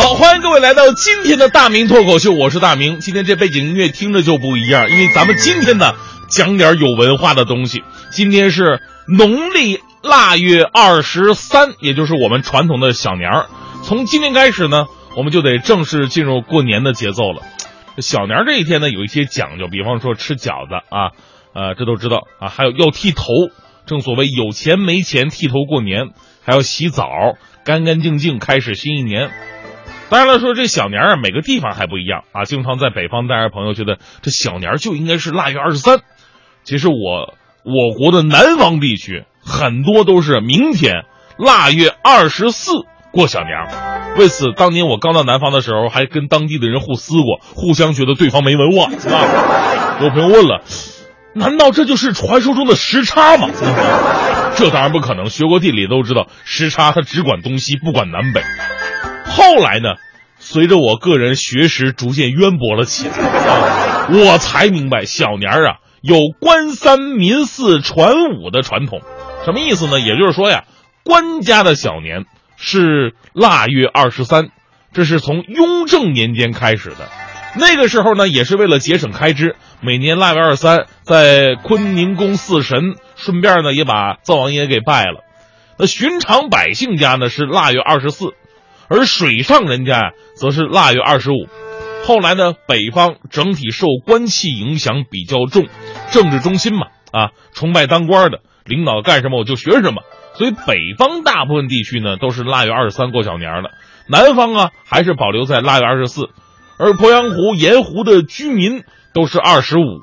[0.00, 3.00] 好，欢迎各位来到今天的大明脱口秀，我是大明。
[3.00, 5.92] 今天这背景音乐听着就不一样，因为咱们今天呢
[6.28, 7.82] 讲点有文化的东西。
[8.12, 13.46] 今天是农历腊月二十三，也就是我们传统的小年儿。
[13.82, 17.42] 从今天开始呢，我们就得正式进入过年的节奏了。
[17.98, 21.10] 小年儿这一天呢，有一些讲究，比方说吃饺子啊，
[21.54, 23.24] 呃，这都知道啊，还有要剃头，
[23.84, 26.10] 正所谓有钱没钱剃头过年，
[26.44, 27.08] 还要洗澡，
[27.64, 29.32] 干干净净开始新一年。
[30.10, 32.44] 当然了，说这小年儿啊，每个地方还不一样啊。
[32.44, 36.00] 经常在北方待着朋友觉得这小年儿就应该是腊月二十三，
[36.64, 41.04] 其实我我国的南方地区很多都是明天
[41.38, 42.72] 腊月二十四
[43.12, 44.14] 过小年儿。
[44.16, 50.00] 为此，当年我刚到南方的时候，还跟当地的人互撕过，互相觉得对方没文化啊。
[50.00, 50.62] 有朋友问了，
[51.34, 53.50] 难道这就是传说中的时差吗？
[54.56, 58.40] 这当然不可能，学过地理都知道，时差它只管东西，不管南北。
[59.26, 59.94] 后来呢，
[60.38, 69.00] 随着我个人学识逐渐渊博了起来，我才明白小年儿啊有官三民四传五的传统，
[69.44, 69.98] 什么意思呢？
[69.98, 70.64] 也就是说呀，
[71.04, 72.24] 官家的小年
[72.56, 74.50] 是腊月二十三，
[74.92, 77.08] 这是从雍正年间开始的。
[77.56, 85.24] 那个时候呢，也是为了节省开支，每年腊月二十三在坤宁宫祀神，顺便呢也把灶王爷给拜了。
[85.78, 88.34] 那寻常百姓家呢是腊月二十四。
[88.88, 91.46] 而水上人家呀则是腊月二十五，
[92.04, 95.66] 后来呢，北方整体受官气影响比较重，
[96.10, 100.02] 政治中心嘛，啊，崇拜当官的领导干什么我就学什么，
[100.34, 103.70] 所以北方大部分地区呢都是腊月二十三过小年的，
[104.08, 106.30] 南方啊还是保留在腊月二十四，
[106.78, 110.00] 而鄱阳湖、盐湖的居民都是二十五，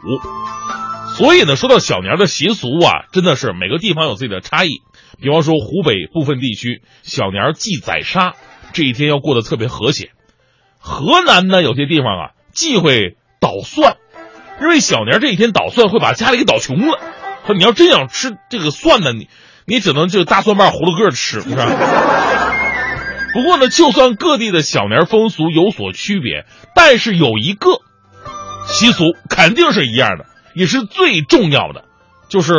[1.17, 4.81] 所以呢，说到小年的习俗啊，真的是每个地方有自己的差异，
[5.19, 8.33] 比方说湖北部分地区小年祭宰杀。
[8.75, 10.11] 这一天要过得特别和谐。
[10.77, 13.95] 河南呢，有些地方啊忌讳捣蒜，
[14.61, 16.99] 因为小年这一天捣蒜会把家里给捣穷了。
[17.47, 19.29] 说你要真想吃这个蒜呢，你
[19.65, 21.65] 你只能就大蒜瓣葫芦个吃，是吧？
[23.33, 27.81] 不过呢，就算各地的小年风俗有所区别，但是有一个
[28.67, 31.85] 习俗肯定是一样的，也是最重要的，
[32.29, 32.53] 就是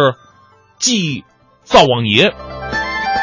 [0.78, 1.24] 祭
[1.64, 2.32] 灶王爷。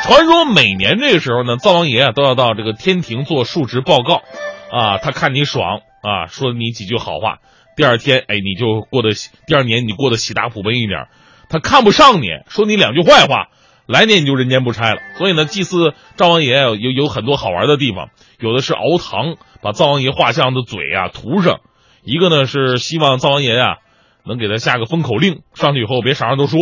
[0.03, 4.22] 传说每年这个时候呢，灶王爷啊都要到这个天庭做述职报告，
[4.69, 7.38] 啊，他看你爽啊，说你几句好话，
[7.78, 9.12] 第二天哎你就过得
[9.47, 11.08] 第二年你过得喜大普奔一点，
[11.47, 13.47] 他看不上你，说你两句坏话，
[13.88, 15.00] 来年你就人间不拆了。
[15.18, 18.09] 所以呢，祭祀灶王爷有有很多好玩的地方，
[18.40, 21.62] 有的是熬糖，把灶王爷画像的嘴啊涂上，
[22.03, 23.78] 一个呢是希望灶王爷啊
[24.25, 26.59] 能给他下个封口令，上去以后别啥都说。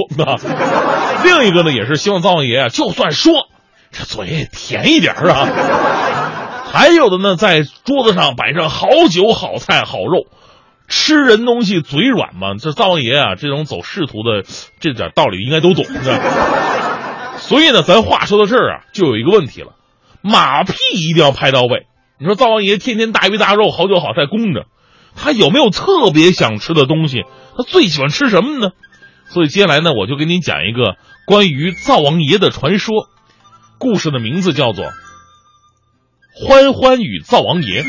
[1.24, 3.48] 另一个呢，也是希望灶王爷啊，就算说，
[3.92, 5.48] 这嘴甜一点啊。
[6.72, 10.28] 还有的呢，在桌子上摆上好酒、好菜、好肉，
[10.88, 12.56] 吃人东西嘴软嘛。
[12.58, 14.44] 这灶王爷啊，这种走仕途的
[14.80, 15.84] 这点道理应该都懂。
[17.38, 19.74] 所以呢，咱话说到这儿啊，就有一个问题了，
[20.22, 21.88] 马屁一定要拍到位。
[22.20, 24.66] 你说灶王爷天天大鱼大肉、好酒好菜供着，
[25.16, 27.24] 他有没有特别想吃的东西？
[27.58, 28.72] 他最喜欢吃什么呢？
[29.34, 33.08] 所以接下来呢，我就给你讲一个关于灶王爷的传说，
[33.78, 34.84] 故事的名字叫做
[36.36, 37.84] 《欢欢与灶王爷》。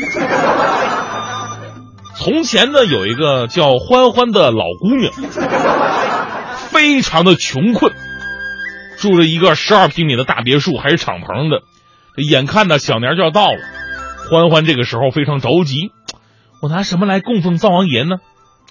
[2.15, 5.11] 从前呢，有一个叫欢欢的老姑娘，
[6.69, 7.91] 非常的穷困，
[8.97, 11.63] 住着一个十二平米的大别墅，还是敞篷的。
[12.23, 13.59] 眼看呢，小年就要到了，
[14.29, 15.91] 欢欢这个时候非常着急，
[16.61, 18.15] 我拿什么来供奉灶王爷呢？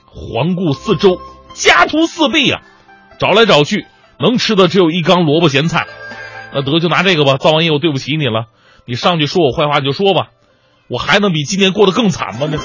[0.06, 1.20] 环顾四周。
[1.54, 2.60] 家徒四壁啊，
[3.18, 3.86] 找来找去，
[4.18, 5.86] 能吃的只有一缸萝卜咸菜。
[6.54, 8.46] 那得就拿这个吧，灶王爷，我对不起你了。
[8.84, 10.28] 你上去说我坏话你就说吧，
[10.88, 12.48] 我还能比今年过得更惨吗？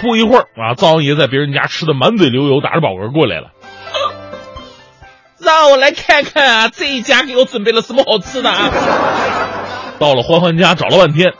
[0.00, 3.50] 不一会儿啊，灶王爷在别人家吃的满嘴流油，打着饱嗝过来了。
[5.38, 8.70] 让我来看看啊，这一家给我准备了什么好吃的啊？
[9.98, 11.34] 到了欢欢家找了半天，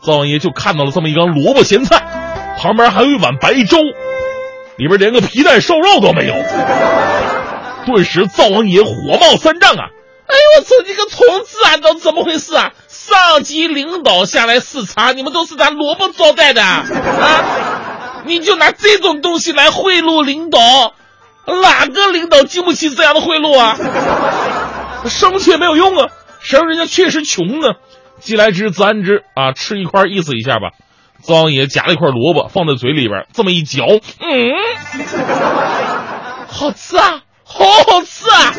[0.00, 2.02] 灶王爷就看到了这么一缸萝卜咸菜。
[2.58, 3.78] 旁边还有一碗白粥，
[4.76, 6.34] 里边连个皮蛋瘦肉都没有。
[7.86, 9.90] 顿时灶王爷火冒三丈啊！
[10.26, 12.72] 哎呦我操，你个虫子啊，都怎么回事啊？
[12.88, 16.84] 上级领导下来视察，你们都是拿萝卜招待的啊？
[18.24, 20.58] 你就拿这种东西来贿赂领导，
[21.62, 23.76] 哪个领导经不起这样的贿赂啊？
[25.06, 26.08] 生气也没有用啊，
[26.40, 27.74] 谁让人家确实穷呢？
[28.20, 30.70] 既来之则安之啊，吃一块意思一下吧。
[31.22, 34.52] 灶王爷夹了一块萝卜放在嘴里边，这么一嚼，嗯，
[36.48, 38.52] 好吃啊，好好吃啊！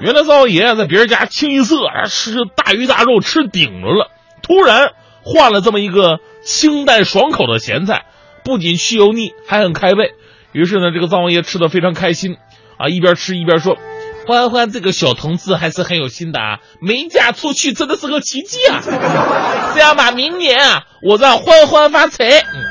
[0.00, 1.76] 原来灶王爷在别人家清一色
[2.08, 4.10] 吃大鱼大肉吃顶着了，
[4.42, 4.90] 突然
[5.22, 8.04] 换了这么一个清淡爽口的咸菜，
[8.44, 10.14] 不仅去油腻，还很开胃。
[10.50, 12.36] 于是呢，这个灶王爷吃的非常开心，
[12.78, 13.76] 啊，一边吃一边说
[14.26, 18.80] ：“欢欢这个小同志还是很有心的啊，没嫁出去真的是个奇迹啊！
[19.74, 22.64] 这样吧，明年啊，我让欢欢发财。”嗯，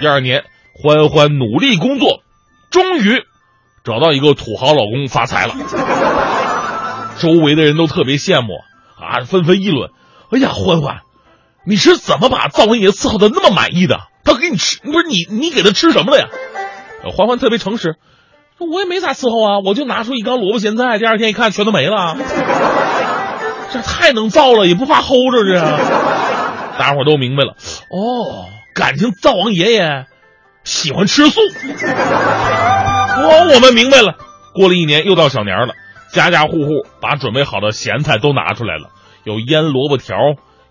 [0.00, 2.22] 第二年，欢欢努力工作，
[2.70, 3.22] 终于
[3.84, 5.54] 找到一个土豪老公发财了。
[7.18, 8.54] 周围的人都特别羡慕
[8.98, 9.90] 啊，纷纷议论
[10.32, 11.02] ：“哎呀，欢欢，
[11.66, 14.00] 你是怎么把灶王爷伺候的那么满意的？
[14.24, 16.28] 他给你吃不是你，你给他吃什么了呀？”
[17.14, 17.96] 欢欢特别诚实，
[18.58, 22.16] 我也没咋伺候啊，我就拿出一缸萝卜咸菜，第二天一看全都没了，
[23.72, 25.60] 这太能造了，也不怕齁着这。
[26.78, 27.54] 大伙都明白了，
[27.90, 30.06] 哦，感情灶王爷爷
[30.64, 31.40] 喜欢吃素。
[31.40, 34.14] 哦，我们明白了。
[34.54, 35.74] 过了一年，又到小年了。
[36.12, 38.90] 家家户户把准备好的咸菜都拿出来了，
[39.24, 40.14] 有腌萝卜条、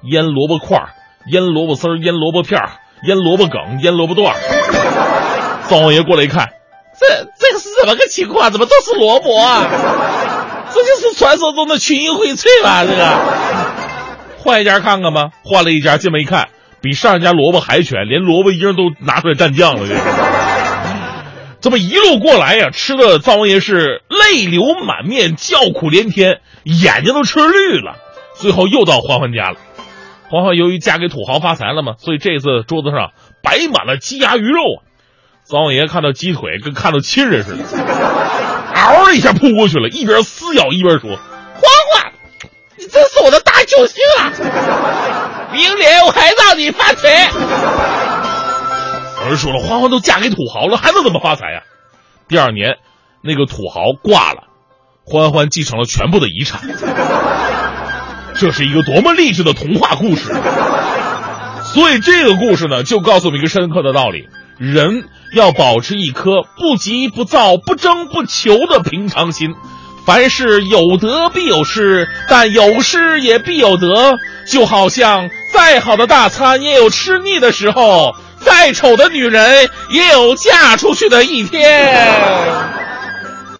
[0.02, 0.86] 腌萝卜块、
[1.28, 2.62] 腌萝卜丝、腌萝卜片、
[3.06, 4.38] 腌萝卜梗、腌萝卜段。
[5.68, 6.48] 灶王爷过来一看，
[6.98, 7.28] 这
[7.84, 8.50] 怎么个情况？
[8.50, 9.68] 怎么都是萝卜啊？
[10.74, 12.86] 这就是传说中的群英荟萃吧？
[12.86, 13.20] 这个
[14.38, 15.32] 换一家看看吧。
[15.44, 16.48] 换了一家，进门一看，
[16.82, 19.86] 比上一家萝卜还全，连萝卜缨都拿出来蘸酱了。
[19.86, 19.96] 这。
[21.60, 27.98] 这么一路过来呀，吃的灶王爷是泪流满面，叫苦连天，眼睛都吃绿了。
[28.36, 29.58] 最后又到欢欢家了。
[30.30, 34.80] 欢欢由于嫁给土豪发财了嘛，所以这次桌子上摆满了鸡鸭鱼肉啊。
[35.46, 37.64] 灶王爷看到鸡腿跟看到亲人似的，
[38.74, 41.22] 嗷一下扑过去了，一边撕咬一边说：“欢
[41.94, 42.14] 欢，
[42.78, 44.32] 你真是我的大救星啊！
[45.52, 47.30] 明年我还让你发财。”
[49.24, 51.62] 有人说了，欢欢都嫁给土豪了，还能怎么发财呀？
[52.28, 52.78] 第二年，
[53.22, 54.44] 那个土豪挂了，
[55.06, 56.62] 欢欢继承了全部的遗产。
[58.36, 60.34] 这是一个多么励志的童话故事！
[61.64, 64.28] 所以这个故事呢，就告诉我们一个深刻的道理：
[64.58, 65.06] 人
[65.36, 69.54] 要保持一颗不急不躁、不争不求的平常心。
[70.06, 74.18] 凡事有得必有失，但有失也必有得。
[74.46, 78.16] 就好像再好的大餐也有吃腻的时候。
[78.46, 82.93] 再丑的女人也有嫁出去的一天。